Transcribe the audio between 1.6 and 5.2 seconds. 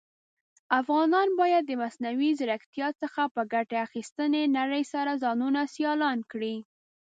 د مصنوعى ځيرکتيا څخه په ګټي اخيستنې نړئ سره